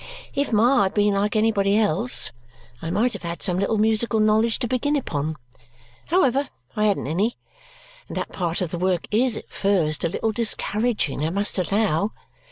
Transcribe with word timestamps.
If 0.33 0.51
Ma 0.51 0.81
had 0.81 0.95
been 0.95 1.13
like 1.13 1.35
anybody 1.35 1.77
else, 1.77 2.31
I 2.81 2.89
might 2.89 3.13
have 3.13 3.21
had 3.21 3.43
some 3.43 3.59
little 3.59 3.77
musical 3.77 4.19
knowledge 4.19 4.57
to 4.57 4.67
begin 4.67 4.95
upon. 4.95 5.35
However, 6.07 6.49
I 6.75 6.85
hadn't 6.85 7.05
any; 7.05 7.37
and 8.07 8.17
that 8.17 8.31
part 8.31 8.61
of 8.61 8.71
the 8.71 8.79
work 8.79 9.05
is, 9.11 9.37
at 9.37 9.51
first, 9.51 10.03
a 10.03 10.09
little 10.09 10.31
discouraging, 10.31 11.23
I 11.23 11.29
must 11.29 11.59
allow. 11.59 12.13